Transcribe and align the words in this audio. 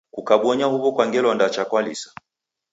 Kukabonya 0.13 0.65
huw'o 0.71 0.89
kwa 0.95 1.05
ngelo 1.07 1.29
ndacha 1.33 1.63
kwalisa. 1.71 2.09